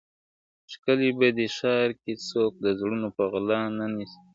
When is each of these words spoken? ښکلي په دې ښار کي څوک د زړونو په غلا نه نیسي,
ښکلي 0.71 1.09
په 1.19 1.27
دې 1.37 1.47
ښار 1.57 1.89
کي 2.01 2.13
څوک 2.27 2.51
د 2.63 2.65
زړونو 2.79 3.07
په 3.15 3.23
غلا 3.31 3.59
نه 3.77 3.85
نیسي, 3.95 4.19